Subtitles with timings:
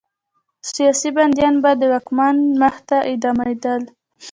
[0.73, 3.81] سیاسي بندیان به د واکمن مخې ته اعدامېدل.